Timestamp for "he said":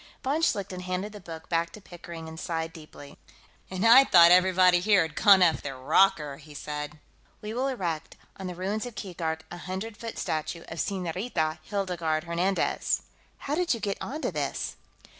6.37-6.97